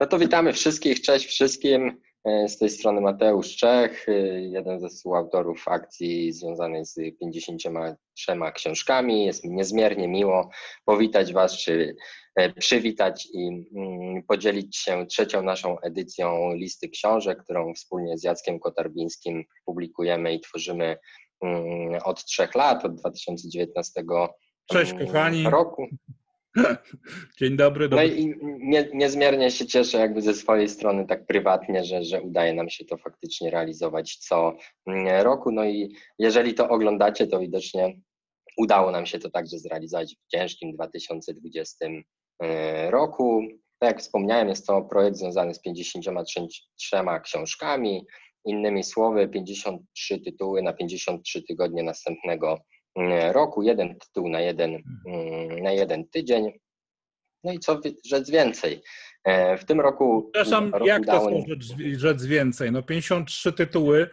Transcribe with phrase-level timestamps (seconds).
[0.00, 2.00] No to witamy wszystkich, cześć wszystkim.
[2.24, 9.26] E, z tej strony Mateusz Czech, e, jeden ze współautorów akcji związanej z 53 książkami.
[9.26, 10.50] Jest mi niezmiernie miło
[10.84, 11.96] powitać Was, czy
[12.36, 18.60] e, przywitać i mm, podzielić się trzecią naszą edycją listy książek, którą wspólnie z Jackiem
[18.60, 20.96] Kotarbińskim publikujemy i tworzymy
[21.42, 24.04] mm, od trzech lat, od 2019
[24.66, 25.44] Cześć kochani.
[25.44, 25.86] roku.
[27.38, 27.88] Dzień dobry.
[27.88, 28.08] dobry.
[28.08, 32.54] No i nie, niezmiernie się cieszę jakby ze swojej strony tak prywatnie, że, że udaje
[32.54, 34.52] nam się to faktycznie realizować co
[34.86, 35.52] mm, roku.
[35.52, 38.00] No i jeżeli to oglądacie, to widocznie
[38.56, 41.86] udało nam się to także zrealizować w ciężkim 2020
[42.42, 43.42] e, roku.
[43.78, 46.40] Tak jak wspomniałem, jest to projekt związany z 53
[47.22, 48.06] książkami.
[48.44, 52.58] Innymi słowy, 53 tytuły na 53 tygodnie następnego
[53.32, 56.52] roku, jeden tytuł na jeden, mm, na jeden tydzień.
[57.44, 58.82] No i co rzec więcej.
[59.24, 60.30] E, w tym roku.
[60.32, 62.72] Przepraszam, roku jak to są rzec, rzec więcej?
[62.72, 64.10] No 53 tytuły,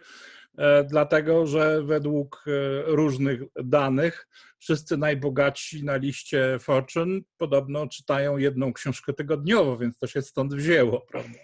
[0.58, 2.50] e, dlatego że według e,
[2.86, 4.28] różnych danych
[4.58, 11.00] wszyscy najbogatsi na liście Fortune podobno czytają jedną książkę tygodniowo, więc to się stąd wzięło,
[11.00, 11.38] prawda?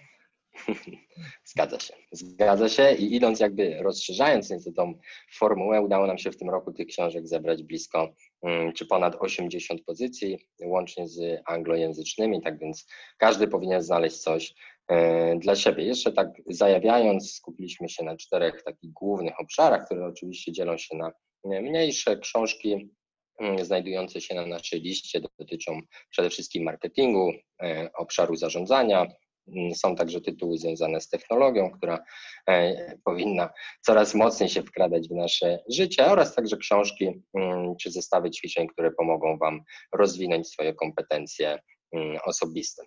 [1.45, 1.93] Zgadza się.
[2.11, 4.93] Zgadza się i idąc jakby rozszerzając nieco tą
[5.33, 9.83] formułę, udało nam się w tym roku tych książek zebrać blisko mm, czy ponad 80
[9.85, 12.87] pozycji, łącznie z anglojęzycznymi, tak więc
[13.17, 14.53] każdy powinien znaleźć coś
[14.87, 15.83] e, dla siebie.
[15.83, 21.11] Jeszcze tak zajawiając, skupiliśmy się na czterech takich głównych obszarach, które oczywiście dzielą się na
[21.45, 22.89] mniejsze książki
[23.39, 27.31] mm, znajdujące się na naszej liście dotyczą przede wszystkim marketingu,
[27.63, 29.07] e, obszaru zarządzania,
[29.75, 31.99] są także tytuły związane z technologią, która
[32.49, 33.49] e, powinna
[33.81, 38.91] coraz mocniej się wkradać w nasze życie, oraz także książki mm, czy zestawy ćwiczeń, które
[38.91, 39.61] pomogą Wam
[39.93, 41.59] rozwinąć swoje kompetencje
[41.91, 42.83] mm, osobiste.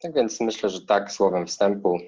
[0.00, 1.98] Tak więc myślę, że tak słowem wstępu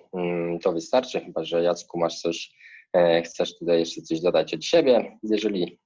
[0.63, 2.55] to wystarczy, chyba że Jacku masz coś,
[2.93, 5.19] e, chcesz tutaj jeszcze coś dodać od siebie.
[5.23, 5.79] Jeżeli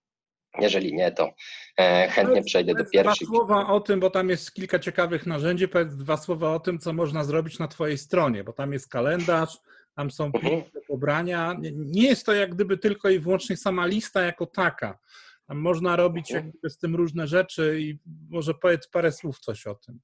[0.59, 1.31] jeżeli nie, to
[1.77, 3.29] e, chętnie przejdę do pierwszych.
[3.29, 5.69] Dwa słowa o tym, bo tam jest kilka ciekawych narzędzi.
[5.69, 9.59] Powiedz dwa słowa o tym, co można zrobić na Twojej stronie, bo tam jest kalendarz,
[9.97, 10.63] tam są mhm.
[10.89, 11.57] pobrania.
[11.75, 14.99] Nie jest to jak gdyby tylko i wyłącznie sama lista jako taka.
[15.47, 16.53] Tam można robić mhm.
[16.69, 17.99] z tym różne rzeczy i
[18.31, 20.01] może powiedz parę słów coś o tym.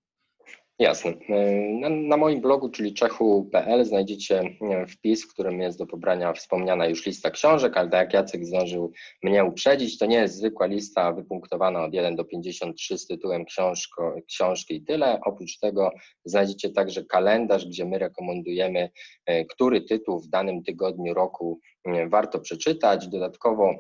[0.79, 1.11] Jasne.
[1.29, 4.43] E, na, na, moim blogu, czyli czechu.pl, znajdziecie
[4.89, 8.93] wpis, w którym jest do pobrania wspomniana już lista książek, ale tak jak Jacek zdążył
[9.23, 14.17] mnie uprzedzić, to nie jest zwykła lista wypunktowana od 1 do 53 z tytułem książko,
[14.29, 15.21] książki i tyle.
[15.25, 15.91] Oprócz tego
[16.25, 18.91] znajdziecie także kalendarz, gdzie my rekomendujemy,
[19.27, 21.61] e, który tytuł w danym tygodniu roku
[22.09, 23.09] warto przeczytać.
[23.09, 23.75] Dodatkowo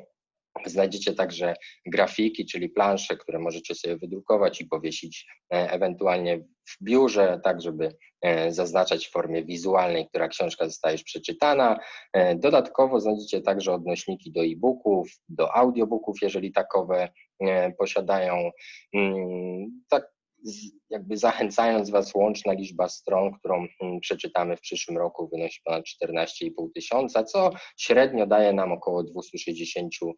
[0.66, 1.54] Znajdziecie także
[1.86, 7.96] grafiki, czyli plansze, które możecie sobie wydrukować i powiesić e, ewentualnie w biurze, tak żeby
[8.22, 11.78] e, zaznaczać w formie wizualnej, która książka zostaje już przeczytana.
[12.12, 17.08] E, dodatkowo znajdziecie także odnośniki do e-booków, do audiobooków, jeżeli takowe
[17.78, 18.50] posiadają.
[18.94, 20.16] Mm, tak
[20.90, 26.50] jakby zachęcając Was, łączna liczba stron, którą mm, przeczytamy w przyszłym roku wynosi ponad 14,5
[26.74, 30.14] tysiąca, co średnio daje nam około 260 Mm,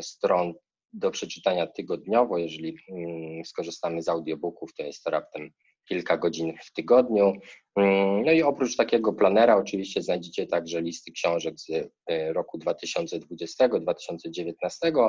[0.00, 0.54] stron
[0.92, 2.38] do przeczytania tygodniowo.
[2.38, 5.50] Jeżeli mm, skorzystamy z audiobooków, to jest to raptem
[5.88, 7.32] kilka godzin w tygodniu.
[7.76, 11.90] Mm, no i oprócz takiego planera oczywiście znajdziecie także listy książek z y,
[12.32, 15.08] roku 2020-2019,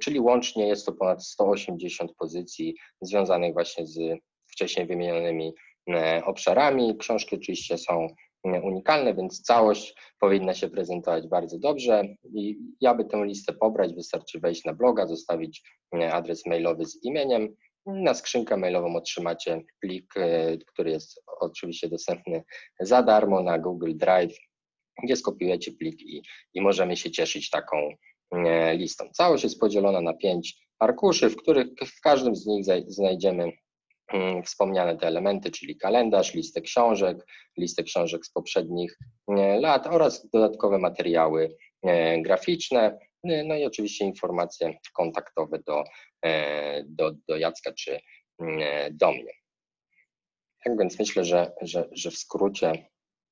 [0.00, 3.98] czyli łącznie jest to ponad 180 pozycji związanych właśnie z
[4.52, 5.52] wcześniej wymienionymi
[6.24, 6.96] obszarami.
[6.98, 8.08] Książki oczywiście są
[8.62, 12.02] unikalne, więc całość powinna się prezentować bardzo dobrze.
[12.34, 15.62] I aby tę listę pobrać, wystarczy wejść na bloga, zostawić
[15.94, 17.56] e, adres mailowy z imieniem.
[17.86, 20.14] Na skrzynkę mailową otrzymacie plik,
[20.66, 22.42] który jest oczywiście dostępny
[22.80, 24.38] za darmo na Google Drive,
[25.04, 26.22] gdzie skopiujecie plik i,
[26.54, 27.76] i możemy się cieszyć taką
[28.32, 29.04] e, listą.
[29.12, 33.52] Całość jest podzielona na pięć arkuszy, w których w każdym z nich znajdziemy
[34.44, 37.26] wspomniane te elementy, czyli kalendarz, listę książek,
[37.58, 38.98] listę książek z poprzednich
[39.60, 45.84] lat oraz dodatkowe materiały e, graficzne, no i oczywiście informacje kontaktowe do,
[46.24, 48.00] e, do, do Jacka czy
[48.40, 48.60] mm,
[48.96, 49.32] do mnie.
[50.64, 52.88] Tak więc myślę, że, że, że w skrócie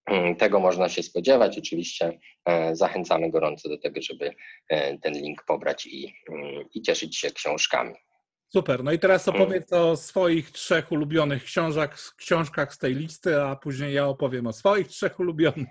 [0.06, 1.59] mm, tego można się spodziewać.
[1.59, 4.31] Oczywiście e, zachęcamy gorąco do tego, żeby
[5.03, 6.15] ten link pobrać i,
[6.75, 7.94] i cieszyć się książkami.
[8.49, 8.85] Super.
[8.85, 13.94] No i teraz opowiedz o swoich trzech ulubionych książkach, książkach z tej listy, a później
[13.94, 15.69] ja opowiem o swoich trzech ulubionych.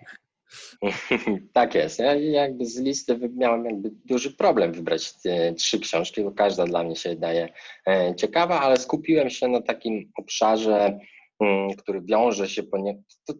[1.53, 1.99] Tak jest.
[1.99, 5.13] Ja jakby z listy miałem jakby duży problem wybrać
[5.57, 7.49] trzy książki, bo każda dla mnie się daje
[7.87, 10.99] e, ciekawa, ale skupiłem się na takim obszarze
[11.39, 12.63] mm, który wiąże się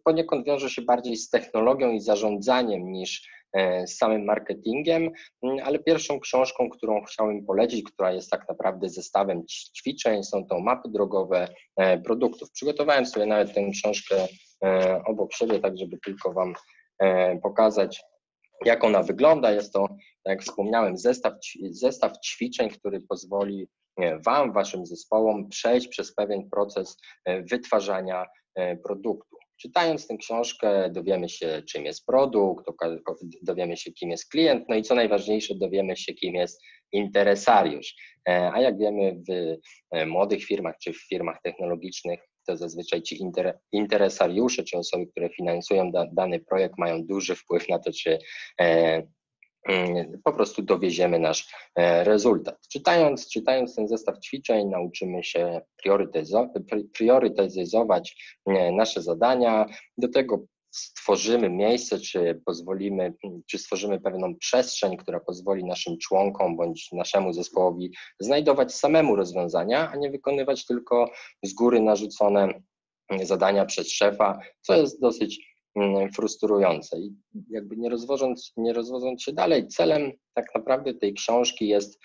[0.03, 3.43] poniekąd wiąże się bardziej z technologią i zarządzaniem niż e,
[3.86, 5.10] z samym marketingiem,
[5.44, 9.44] mm, ale pierwszą książką, którą chciałem polecić, która jest tak naprawdę zestawem
[9.78, 11.48] ćwiczeń, są to mapy drogowe
[11.78, 12.52] e, produktów.
[12.52, 14.16] Przygotowałem sobie nawet tę książkę
[15.06, 16.54] obok siebie, tak żeby tylko Wam
[17.44, 18.04] pokazać,
[18.66, 19.52] jak ona wygląda.
[19.52, 21.34] Jest to, tak jak wspomniałem, zestaw,
[21.70, 23.68] zestaw ćwiczeń, który pozwoli
[24.26, 29.32] Wam, Waszym zespołom przejść przez pewien proces e, wytwarzania e, produktu.
[29.63, 32.65] Czytając tę książkę, dowiemy się, czym jest produkt,
[33.42, 36.62] dowiemy się, kim jest klient, no i co najważniejsze, dowiemy się, kim jest
[36.92, 37.95] interesariusz.
[38.30, 39.57] E, a jak wiemy, w
[40.07, 43.19] młodych firmach czy w firmach technologicznych, to zazwyczaj ci
[43.71, 48.19] interesariusze czy osoby, które finansują dany projekt, mają duży wpływ na to, czy
[48.57, 49.07] Mm,
[50.24, 52.68] po prostu dowieziemy nasz e, rezultat.
[52.68, 55.62] Czytając, czytając ten zestaw ćwiczeń, nauczymy się
[56.94, 59.65] priorytetyzować e, nasze zadania.
[59.98, 60.45] Do tego
[60.75, 63.13] stworzymy miejsce, czy pozwolimy,
[63.48, 69.95] czy stworzymy pewną przestrzeń, która pozwoli naszym członkom bądź naszemu zespołowi znajdować samemu rozwiązania, a
[69.95, 71.09] nie wykonywać tylko
[71.44, 72.62] z góry narzucone
[73.24, 75.53] zadania przez szefa, co jest dosyć
[76.16, 77.00] frustrujące.
[77.00, 77.14] I
[77.50, 82.00] jakby nie rozwożąc, nie rozwodząc się dalej, celem tak naprawdę tej książki jest,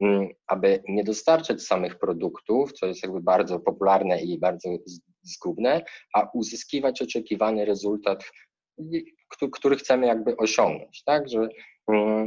[0.00, 4.68] mm, aby nie dostarczać samych produktów, co jest jakby bardzo popularne i bardzo
[5.22, 5.84] zgubne,
[6.14, 8.24] a uzyskiwać oczekiwany rezultat,
[9.52, 11.48] który chcemy jakby osiągnąć, tak, że Mm,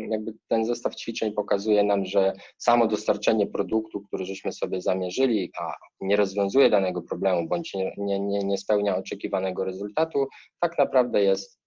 [0.09, 5.73] jakby ten zestaw ćwiczeń pokazuje nam, że samo dostarczenie produktu, który żeśmy sobie zamierzyli, a
[6.01, 10.27] nie rozwiązuje danego problemu bądź nie, nie, nie spełnia oczekiwanego rezultatu,
[10.59, 11.59] tak naprawdę jest,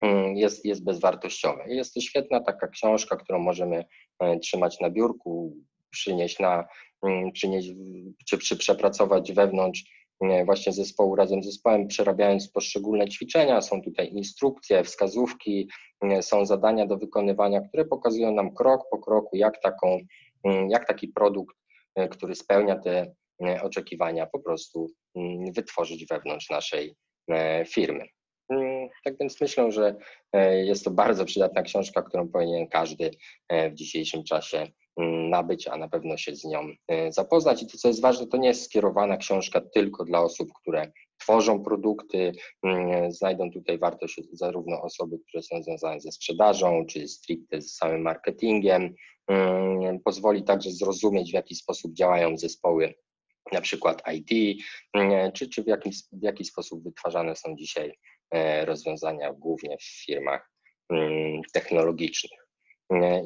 [0.00, 1.64] mm, jest, jest bezwartościowe.
[1.68, 3.84] Jest to świetna taka książka, którą możemy
[4.20, 5.56] e, trzymać na biurku,
[5.90, 6.64] przynieść na,
[7.06, 7.68] mm, przynieść,
[8.28, 9.99] czy, czy przepracować wewnątrz
[10.44, 13.60] właśnie zespołu razem z zespołem, przerabiając poszczególne ćwiczenia.
[13.60, 15.68] Są tutaj instrukcje, wskazówki,
[16.20, 19.98] są zadania do wykonywania, które pokazują nam krok po kroku, jak, taką,
[20.68, 21.56] jak taki produkt,
[21.94, 23.14] e, który spełnia te
[23.46, 24.86] e, oczekiwania, po prostu
[25.54, 26.94] wytworzyć wewnątrz naszej
[27.30, 28.04] e, firmy.
[29.04, 29.96] Tak więc myślę, że
[30.64, 33.10] jest to bardzo przydatna książka, którą powinien każdy
[33.70, 34.66] w dzisiejszym czasie
[35.30, 37.62] nabyć, a na pewno się z nią e, zapoznać.
[37.62, 41.62] I to, co jest ważne, to nie jest skierowana książka tylko dla osób, które tworzą
[41.62, 42.32] produkty,
[42.62, 48.02] mm, znajdą tutaj wartość zarówno osoby, które są związane ze sprzedażą, czy stricte z samym
[48.02, 48.94] marketingiem.
[49.28, 52.94] Mm, pozwoli także zrozumieć, w jaki sposób działają zespoły
[53.52, 54.60] na przykład IT,
[55.34, 57.98] czy, czy w, jaki, w jaki sposób wytwarzane są dzisiaj
[58.30, 60.50] e, rozwiązania głównie w firmach
[61.52, 62.49] technologicznych.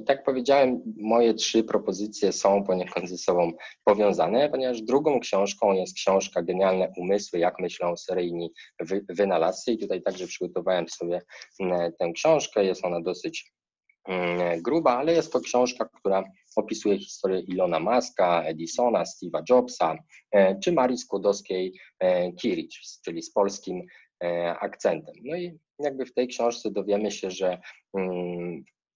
[0.01, 3.53] I tak powiedziałem, moje trzy propozycje są poniekąd ze sobą
[3.85, 10.03] powiązane, ponieważ drugą książką jest książka Genialne Umysły, jak myślą seryjni wy, wynalazcy i tutaj
[10.03, 11.23] także przygotowałem sobie
[11.99, 13.53] tę książkę, jest ona dosyć
[14.63, 16.25] gruba, ale jest to książka, która
[16.57, 19.97] opisuje historię Ilona Maska, Edisona, Steve'a Jobsa
[20.33, 23.83] e, czy Marii Skłodowskiej-Kiricz, e, czyli z polskim
[24.25, 25.15] e, akcentem.
[25.25, 27.59] No i jakby w tej książce dowiemy się, że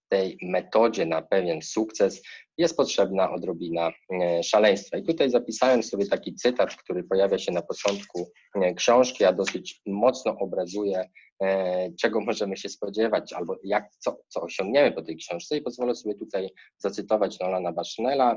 [0.08, 2.22] tej metodzie na pewien sukces
[2.58, 4.98] jest potrzebna odrobina e, szaleństwa.
[4.98, 9.80] I tutaj zapisałem sobie taki cytat, który pojawia się na początku e, książki, a dosyć
[9.86, 11.10] mocno obrazuje,
[11.42, 15.56] e, czego możemy się spodziewać, albo jak, co, co osiągniemy po tej książce.
[15.56, 18.36] I pozwolę sobie tutaj zacytować Nolana Bashnella.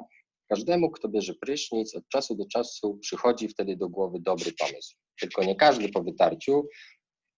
[0.50, 4.96] Każdemu, kto bierze prysznic, od czasu do czasu przychodzi wtedy do głowy dobry pomysł.
[5.20, 6.68] Tylko nie każdy po wytarciu,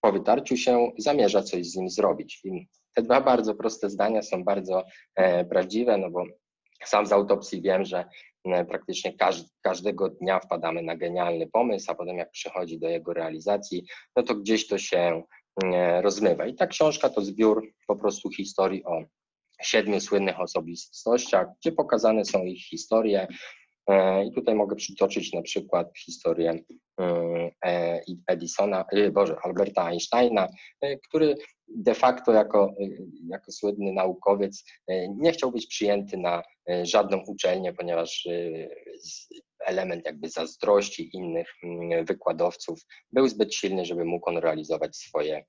[0.01, 2.41] po wytarciu się zamierza coś z nim zrobić.
[2.43, 4.83] I te dwa bardzo proste zdania są bardzo
[5.15, 6.23] e, prawdziwe, no bo
[6.85, 8.05] sam z autopsji wiem, że
[8.45, 9.13] e, praktycznie
[9.61, 13.85] każdego dnia wpadamy na genialny pomysł, a potem jak przychodzi do jego realizacji,
[14.15, 15.23] no to gdzieś to się
[15.63, 16.45] e, rozmywa.
[16.45, 19.03] I ta książka to zbiór po prostu historii o
[19.61, 23.27] siedmiu słynnych osobistościach, gdzie pokazane są ich historie,
[24.25, 26.63] I tutaj mogę przytoczyć na przykład historię
[27.65, 30.47] e, Edisona, e, Boże, Alberta Einsteina,
[31.07, 31.35] który
[31.67, 32.73] de facto jako,
[33.29, 34.63] jako słynny naukowiec
[35.17, 36.43] nie chciał być przyjęty na
[36.83, 38.27] żadną uczelnię, ponieważ
[39.65, 41.53] element jakby zazdrości innych
[42.07, 42.79] wykładowców
[43.11, 45.45] był zbyt silny, żeby mógł on realizować swoje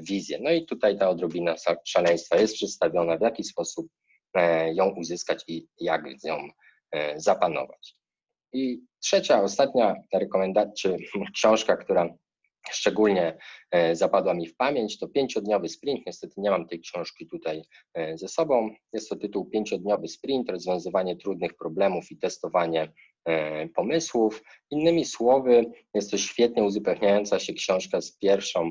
[0.00, 0.38] wizje.
[0.42, 3.86] No i tutaj ta odrobina szaleństwa jest przedstawiona, w jaki sposób
[4.72, 6.69] ją uzyskać i jak z nią E,
[7.16, 7.96] zapanować.
[8.52, 10.90] I trzecia, ostatnia rekomendacja,
[11.36, 12.14] książka, która
[12.70, 13.38] szczególnie
[13.70, 16.06] e, zapadła mi w pamięć, to pięciodniowy sprint.
[16.06, 17.62] Niestety nie mam tej książki tutaj
[17.94, 18.70] e, ze sobą.
[18.92, 22.92] Jest to tytuł Pięciodniowy sprint, rozwiązywanie trudnych problemów i testowanie
[23.74, 24.42] pomysłów.
[24.70, 28.70] Innymi słowy, jest to świetnie uzupełniająca się książka z pierwszą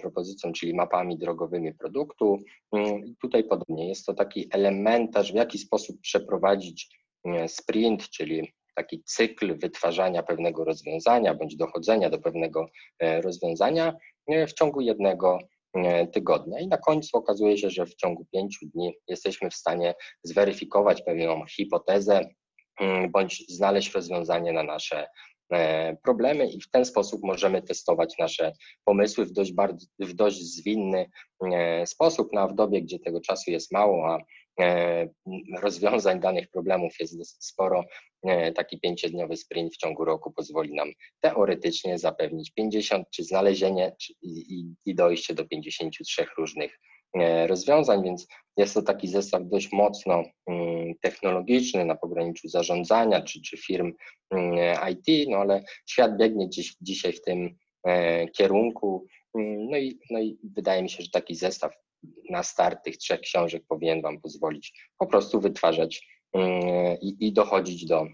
[0.00, 2.38] propozycją, czyli mapami drogowymi produktu.
[2.72, 6.98] Mm, I tutaj podobnie jest to taki elementarz, w jaki sposób przeprowadzić
[7.46, 12.66] sprint, czyli taki cykl wytwarzania pewnego rozwiązania bądź dochodzenia do pewnego
[12.98, 13.94] e, rozwiązania
[14.26, 15.38] e, w ciągu jednego
[15.74, 16.60] e, tygodnia.
[16.60, 21.46] I na końcu okazuje się, że w ciągu pięciu dni jesteśmy w stanie zweryfikować pewną
[21.46, 22.28] hipotezę
[22.80, 25.06] mm, bądź znaleźć rozwiązanie na nasze
[26.04, 28.52] problemy i w ten sposób możemy testować nasze
[28.84, 31.10] pomysły w dość, bardzo, w dość zwinny
[31.84, 32.28] sposób.
[32.32, 34.18] No w dobie, gdzie tego czasu jest mało, a
[35.62, 37.84] rozwiązań danych problemów jest sporo,
[38.56, 44.74] taki pięciodniowy sprint w ciągu roku pozwoli nam teoretycznie zapewnić 50, czy znalezienie czy, i,
[44.86, 46.78] i dojście do 53 różnych
[47.18, 53.42] e, rozwiązań, więc jest to taki zestaw dość mocno mm, technologiczny na pograniczu zarządzania czy,
[53.42, 53.92] czy firm
[54.30, 59.06] mm, IT, no ale świat biegnie dziś, dzisiaj w tym e, kierunku.
[59.34, 61.72] Mm, no i, no i wydaje mi się, że taki zestaw
[62.30, 67.86] na start tych trzech książek powinien Wam pozwolić po prostu wytwarzać mm, i, i dochodzić
[67.86, 68.06] do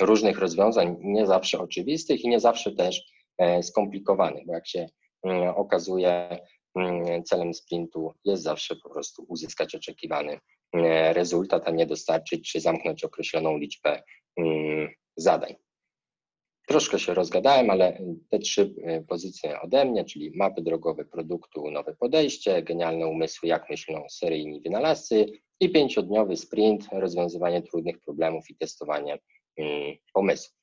[0.00, 3.02] różnych rozwiązań, nie zawsze oczywistych i nie zawsze też
[3.38, 4.88] e, skomplikowanych, bo jak się
[5.24, 6.38] mm, okazuje,
[6.76, 10.40] mm, celem sprintu jest zawsze po prostu uzyskać oczekiwany
[11.12, 14.02] rezultat, a nie dostarczyć czy zamknąć określoną liczbę
[15.16, 15.54] zadań.
[16.68, 17.98] Troszkę się rozgadałem, ale
[18.30, 23.70] te trzy e, pozycje ode mnie, czyli mapy drogowe produktu, nowe podejście, genialne umysły, jak
[23.70, 25.26] myślą seryjni wynalazcy
[25.60, 29.18] i pięciodniowy sprint, rozwiązywanie trudnych problemów i testowanie
[29.56, 30.58] mm, pomysłów.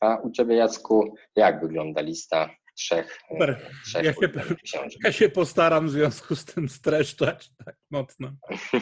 [0.00, 3.70] A u Ciebie, Jacku, jak wygląda lista trzech, e, Super.
[3.84, 5.00] trzech ja, się, książek?
[5.04, 8.32] Ja się postaram w związku z tym streszczać tak mocno.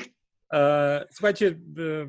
[0.52, 1.60] E, słuchajcie,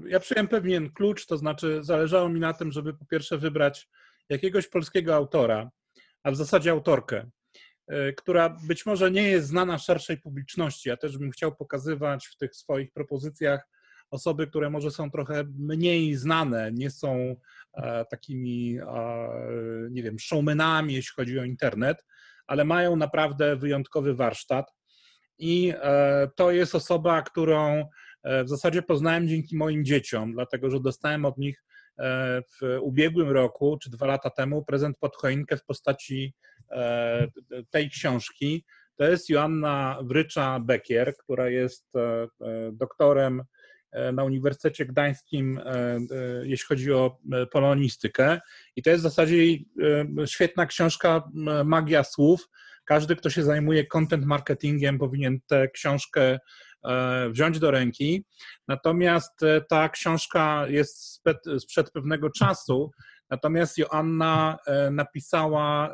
[0.07, 3.89] ja przyjąłem pewien klucz, to znaczy zależało mi na tym, żeby po pierwsze wybrać
[4.31, 5.71] jakiegoś polskiego autora,
[6.23, 7.29] a w zasadzie autorkę,
[7.87, 10.89] e, która być może nie jest znana szerszej publiczności.
[10.89, 13.67] Ja też bym chciał pokazywać w tych swoich propozycjach
[14.11, 17.35] osoby, które może są trochę mniej znane, nie są
[17.73, 18.79] e, takimi,
[19.89, 22.05] nie wiem, showmanami, jeśli chodzi o internet,
[22.47, 24.73] ale mają naprawdę wyjątkowy warsztat.
[25.37, 27.85] I e, to jest osoba, którą
[28.43, 31.70] w zasadzie poznałem dzięki moim dzieciom, dlatego że dostałem od nich E,
[32.01, 36.33] w ubiegłym roku, czy dwa lata temu, prezent pod choinkę w postaci
[36.71, 37.27] e,
[37.69, 38.65] tej książki.
[38.95, 42.27] To jest Joanna Wrycza-Bekier, która jest e,
[42.71, 43.43] doktorem
[44.13, 45.61] na Uniwersytecie Gdańskim,
[46.43, 47.17] jeśli chodzi o
[47.51, 48.39] polonistykę.
[48.75, 49.35] I to jest w zasadzie
[50.25, 51.23] świetna książka
[51.65, 52.49] Magia Słów.
[52.85, 56.39] Każdy, kto się zajmuje content marketingiem, powinien tę książkę E,
[57.29, 58.25] wziąć do ręki.
[58.67, 62.91] Natomiast e, ta książka jest sprzed, sprzed pewnego czasu,
[63.29, 65.93] natomiast Joanna e, napisała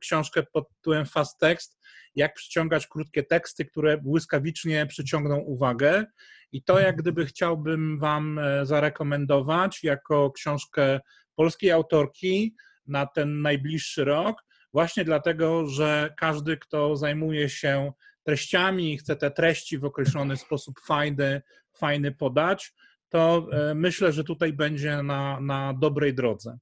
[0.00, 1.78] książkę pod tytułem Fast Text,
[2.14, 6.04] jak przyciągać krótkie teksty, które błyskawicznie przyciągną uwagę.
[6.52, 11.00] I to jak gdyby chciałbym Wam zarekomendować jako książkę
[11.34, 12.54] polskiej autorki
[12.86, 19.30] na ten najbliższy rok, właśnie dlatego, że każdy, kto zajmuje się treściami i chce te
[19.30, 22.74] treści w określony sposób fajny, fajny podać,
[23.10, 26.58] to e, myślę, że tutaj będzie na, na dobrej drodze.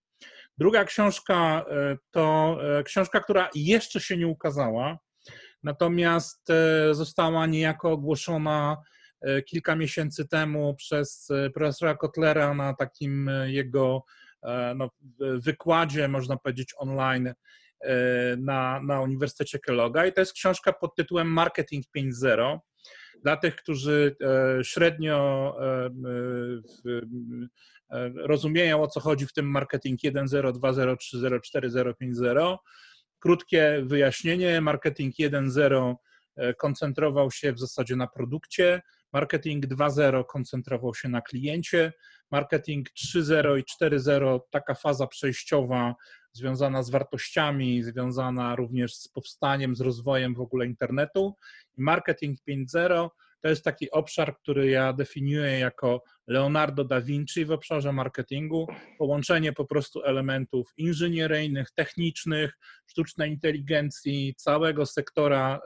[0.59, 4.99] Druga książka e, to e, książka, która jeszcze się nie ukazała,
[5.63, 6.49] natomiast
[6.93, 8.77] została niejako ogłoszona
[9.47, 14.05] kilka miesięcy temu przez profesora Kotlera na takim jego
[14.77, 17.35] no, wykładzie, można powiedzieć, online
[18.39, 22.59] na, na Uniwersytecie Kelloga i to jest książka pod tytułem Marketing 5.0.
[23.23, 25.91] Dla tych, którzy e, średnio e,
[28.17, 32.57] rozumieją, o co chodzi w tym marketing 1.0, 2.0, 3.0, 4.0, 5.0.
[33.19, 34.61] Krótkie wyjaśnienie.
[34.61, 35.95] Marketing 1.0
[36.59, 38.83] koncentrował się w zasadzie na produkcie,
[39.13, 41.93] marketing 2.0 koncentrował się na kliencie,
[42.31, 45.95] marketing 3.0 i 4.0 taka faza przejściowa
[46.33, 51.35] związana z wartościami, związana również z powstaniem, z rozwojem w ogóle internetu.
[51.77, 53.09] Marketing 5.0
[53.41, 58.67] to jest taki obszar, który ja definiuję jako Leonardo da Vinci w obszarze marketingu,
[58.99, 65.61] połączenie po prostu elementów inżynieryjnych, technicznych, sztucznej inteligencji, całego sektora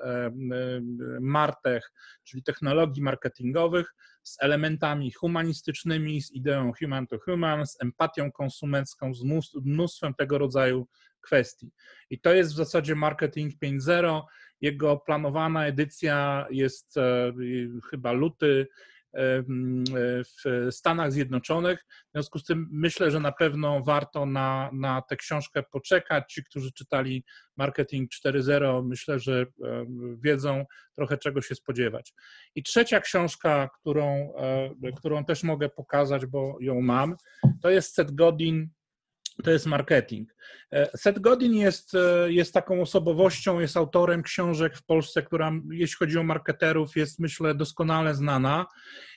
[1.20, 1.92] Martech,
[2.24, 9.24] czyli technologii marketingowych, z elementami humanistycznymi, z ideą human to human, z empatią konsumencką, z
[9.64, 10.88] mnóstwem tego rodzaju
[11.20, 11.70] kwestii.
[12.10, 14.22] I to jest w zasadzie marketing 5.0.
[14.60, 17.32] Jego planowana edycja jest e,
[17.90, 18.66] chyba luty
[19.14, 21.84] w Stanach Zjednoczonych.
[22.08, 26.32] W związku z tym myślę, że na pewno warto na, na tę książkę poczekać.
[26.32, 27.24] Ci, którzy czytali
[27.56, 29.46] Marketing 4.0, myślę, że
[30.18, 30.64] wiedzą
[30.96, 32.14] trochę czego się spodziewać.
[32.54, 34.32] I trzecia książka, którą,
[34.96, 37.16] którą też mogę pokazać, bo ją mam,
[37.62, 38.68] to jest Seth Godin
[39.42, 40.34] to jest marketing.
[40.72, 45.96] E, Seth Godin jest, e, jest taką osobowością, jest autorem książek w Polsce, która, jeśli
[45.96, 48.66] chodzi o marketerów, jest myślę doskonale znana.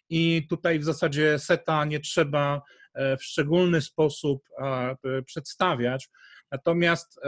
[0.10, 2.62] I tutaj w zasadzie Seta nie trzeba
[2.94, 4.44] e, w szczególny sposób
[5.26, 6.10] przedstawiać.
[6.52, 7.20] Natomiast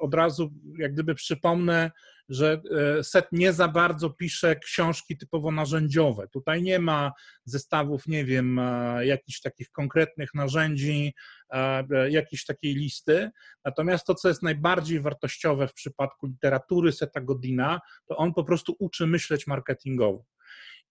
[0.00, 1.90] od razu, jak gdyby przypomnę,
[2.28, 2.60] że
[2.98, 6.28] e, Set nie za bardzo pisze książki typowo narzędziowe.
[6.28, 7.12] Tutaj nie ma
[7.44, 11.14] zestawów, nie wiem, e, jakichś takich konkretnych narzędzi,
[11.50, 13.30] e, jakiejś takiej listy.
[13.64, 18.76] Natomiast to, co jest najbardziej wartościowe w przypadku literatury Seta Godina, to on po prostu
[18.78, 20.24] uczy myśleć marketingowo.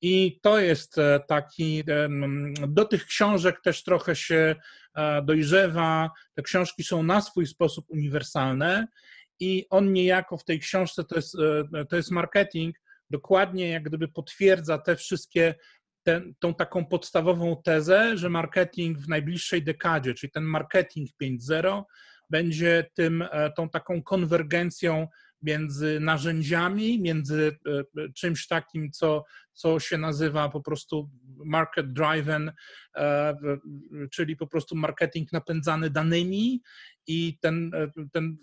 [0.01, 0.95] I to jest
[1.27, 1.83] taki,
[2.67, 4.55] do tych książek też trochę się
[5.23, 6.09] dojrzewa.
[6.33, 8.87] Te książki są na swój sposób uniwersalne
[9.43, 11.37] i on niejako w tej książce, to jest,
[11.73, 12.75] e, to jest marketing,
[13.09, 15.55] dokładnie jak gdyby potwierdza te wszystkie,
[16.39, 21.83] tą taką podstawową tezę, że marketing w najbliższej dekadzie, czyli ten marketing 5.0,
[22.29, 25.07] będzie tym, e, tą taką konwergencją
[25.41, 29.23] między narzędziami, między e, czymś takim, co,
[29.53, 31.09] co się nazywa po prostu
[31.45, 32.51] market driven,
[34.11, 36.61] czyli po prostu marketing napędzany danymi
[37.07, 38.37] i ten, e, ten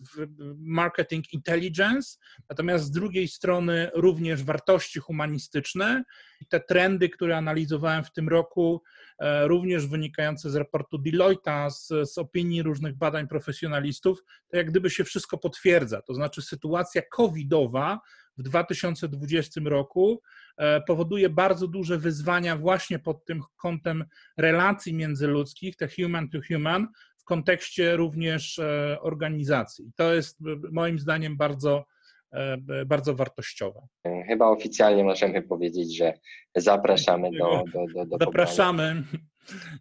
[0.59, 6.05] marketing intelligence, natomiast z drugiej strony również wartości humanistyczne.
[6.49, 8.83] Te trendy, które analizowałem w tym roku,
[9.19, 14.90] e, również wynikające z raportu Deloitte'a, z, z opinii różnych badań profesjonalistów, to jak gdyby
[14.90, 16.02] się wszystko potwierdza.
[16.02, 18.00] To znaczy sytuacja covidowa
[18.38, 20.39] w 2020 roku e,
[20.87, 24.05] powoduje bardzo duże wyzwania właśnie pod tym kątem
[24.37, 26.88] relacji międzyludzkich, te human to human,
[27.31, 29.90] kontekście również e, organizacji.
[29.96, 30.38] To jest
[30.73, 31.85] moim zdaniem bardzo,
[32.33, 33.81] e, bardzo wartościowe.
[34.27, 36.12] Chyba oficjalnie możemy powiedzieć, że
[36.57, 39.03] zapraszamy do, do, do, do Zapraszamy.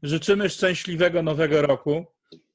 [0.03, 2.05] Życzymy szczęśliwego nowego roku.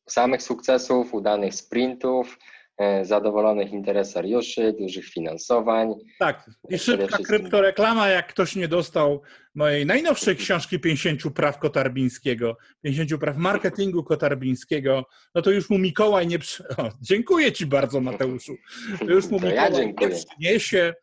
[0.07, 2.54] Samych sukcesów, udanych sprintów, E,
[3.03, 5.95] zadowolonych interesariuszy, dużych finansowań.
[6.19, 7.27] Tak, i szybka wszystkim...
[7.27, 9.23] kryptoreklama, jak ktoś nie dostał
[9.55, 16.27] mojej najnowszej książki 50 praw Kotarbińskiego, 50 praw marketingu Kotarbińskiego, no to już mu Mikołaj
[16.27, 16.39] nie...
[16.39, 16.65] Przy...
[16.77, 18.55] O, dziękuję Ci bardzo, Mateuszu.
[18.99, 20.95] To już mu to Mikołaj ja nie przyniesie,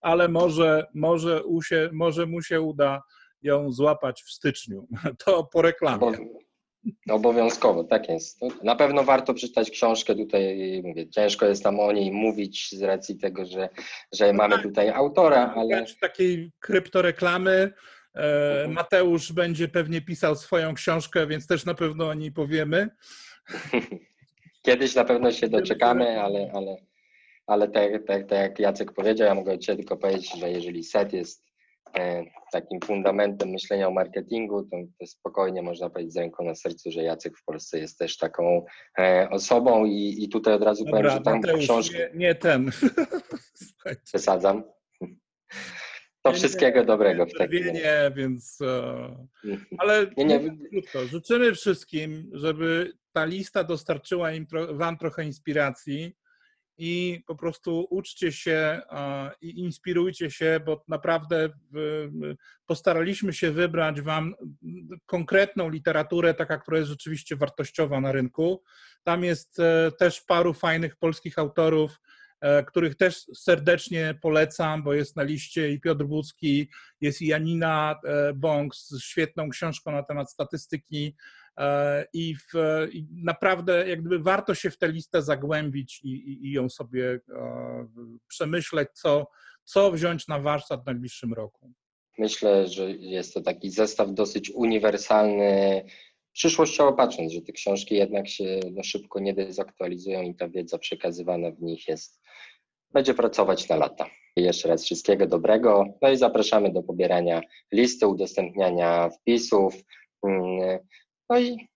[0.00, 3.02] ale może, może, usie, może mu się uda
[3.42, 4.88] ją złapać w styczniu.
[5.24, 5.98] To po reklamie.
[5.98, 6.12] Bo
[7.10, 8.40] Obowiązkowo, tak jest.
[8.62, 13.18] Na pewno warto przeczytać książkę tutaj, mówię, ciężko jest tam o niej mówić z racji
[13.18, 13.68] tego, że,
[14.12, 14.62] że no mamy tak.
[14.62, 15.84] tutaj autora, ale...
[16.00, 17.72] Takiej kryptoreklamy
[18.14, 18.72] e, mhm.
[18.72, 22.88] Mateusz będzie pewnie pisał swoją książkę, więc też na pewno o niej powiemy.
[24.62, 26.76] Kiedyś na pewno się doczekamy, ale, ale,
[27.46, 31.12] ale tak, tak, tak jak Jacek powiedział, ja mogę Ci tylko powiedzieć, że jeżeli set
[31.12, 31.49] jest
[32.52, 37.02] takim fundamentem myślenia o marketingu, to, to, spokojnie można powiedzieć z ręką na sercu, że
[37.02, 38.64] Jacek w Polsce jest też taką
[38.98, 41.98] e, osobą i, i tutaj od razu Dobra, powiem, że tam Mateusz, książkę...
[41.98, 42.70] Nie, nie ten.
[44.04, 44.62] Przesadzam.
[46.22, 48.58] To wszystkiego dobrego w takim Nie, więc...
[48.60, 49.26] E,
[49.78, 50.56] ale nie, nie.
[50.70, 56.16] Krótko, życzymy wszystkim, żeby ta lista dostarczyła im, wam trochę inspiracji,
[56.82, 58.80] i po prostu uczcie się
[59.40, 61.50] i inspirujcie się, bo naprawdę
[62.66, 64.34] postaraliśmy się wybrać Wam
[65.06, 68.62] konkretną literaturę, taka, która jest rzeczywiście wartościowa na rynku.
[69.02, 72.00] Tam jest e, też paru fajnych polskich autorów,
[72.40, 78.00] e, których też serdecznie polecam, bo jest na liście i Piotr Budzki, jest i Janina
[78.04, 81.14] e, Bąk z świetną książką na temat statystyki
[82.12, 82.52] i, w,
[82.92, 87.20] i naprawdę jak gdyby warto się w tę listę zagłębić i, i, i ją sobie
[87.28, 87.86] e,
[88.28, 89.26] przemyśleć, co,
[89.64, 91.72] co wziąć na warsztat w najbliższym roku.
[92.18, 95.84] Myślę, że jest to taki zestaw dosyć uniwersalny,
[96.32, 101.50] przyszłościowo patrząc, że te książki jednak się no, szybko nie dezaktualizują i ta wiedza przekazywana
[101.50, 102.20] w nich jest,
[102.92, 104.06] będzie pracować na lata.
[104.36, 105.84] Jeszcze raz wszystkiego dobrego.
[106.02, 107.40] No i zapraszamy do pobierania
[107.72, 109.74] listy, udostępniania wpisów.
[111.30, 111.68] No i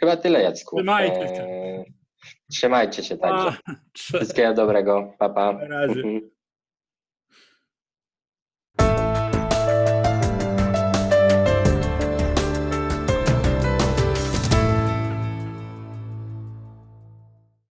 [0.00, 0.76] chyba tyle, Jacku.
[0.76, 1.42] Trzymajcie się.
[1.44, 1.84] Eee,
[2.50, 3.56] trzymajcie się także.
[3.94, 5.12] Wszystkiego dobrego.
[5.18, 5.52] Pa, pa.
[5.52, 6.02] Na razie.